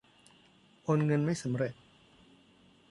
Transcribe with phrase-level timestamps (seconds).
[0.83, 1.73] โอนเงินไม่สำเร็จ